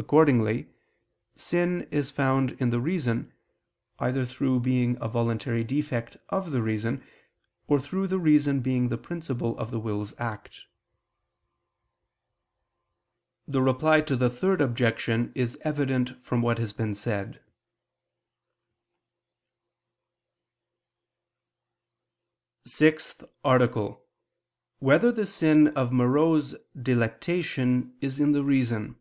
Accordingly 0.00 0.70
sin 1.34 1.88
is 1.90 2.12
found 2.12 2.52
in 2.60 2.70
the 2.70 2.78
reason, 2.80 3.32
either 3.98 4.24
through 4.24 4.60
being 4.60 4.96
a 5.00 5.08
voluntary 5.08 5.64
defect 5.64 6.16
of 6.28 6.52
the 6.52 6.62
reason, 6.62 7.04
or 7.66 7.80
through 7.80 8.06
the 8.06 8.16
reason 8.20 8.60
being 8.60 8.90
the 8.90 8.96
principle 8.96 9.58
of 9.58 9.72
the 9.72 9.80
will's 9.80 10.14
act. 10.16 10.66
The 13.48 13.60
Reply 13.60 14.00
to 14.02 14.14
the 14.14 14.30
Third 14.30 14.60
Objection 14.60 15.32
is 15.34 15.58
evident 15.62 16.24
from 16.24 16.42
what 16.42 16.58
has 16.58 16.72
been 16.72 16.94
said 16.94 17.28
(ad 17.30 17.40
1).________________________ 22.62 22.66
SIXTH 22.68 23.24
ARTICLE 23.44 23.84
[I 23.84 23.94
II, 23.94 23.96
Q. 23.96 23.96
74, 24.80 24.92
Art. 24.92 25.00
6] 25.00 25.04
Whether 25.04 25.10
the 25.12 25.26
Sin 25.26 25.68
of 25.76 25.92
Morose 25.92 26.54
Delectation 26.80 27.96
Is 28.00 28.20
in 28.20 28.30
the 28.30 28.44
Reason? 28.44 28.94